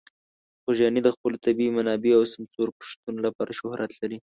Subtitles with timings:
[0.63, 4.17] خوږیاڼي د خپلو طبیعي منابعو او سمسور کښتونو لپاره شهرت لري.